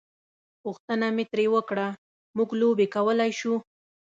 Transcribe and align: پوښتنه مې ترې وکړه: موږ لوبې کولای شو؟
پوښتنه 0.63 1.07
مې 1.15 1.23
ترې 1.31 1.45
وکړه: 1.55 1.87
موږ 2.37 2.49
لوبې 2.59 2.87
کولای 2.95 3.31
شو؟ 3.39 3.53